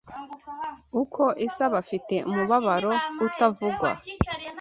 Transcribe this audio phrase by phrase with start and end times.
[1.01, 2.91] uko isa bafite umubabaro
[3.27, 3.89] utavugwa,